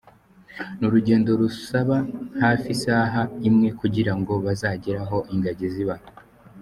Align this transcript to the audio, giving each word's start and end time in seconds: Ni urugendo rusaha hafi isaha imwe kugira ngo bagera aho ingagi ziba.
Ni 0.77 0.83
urugendo 0.87 1.29
rusaha 1.41 1.97
hafi 2.41 2.67
isaha 2.75 3.21
imwe 3.47 3.67
kugira 3.79 4.13
ngo 4.19 4.33
bagera 4.45 4.99
aho 5.05 5.17
ingagi 5.33 5.67
ziba. 5.75 5.95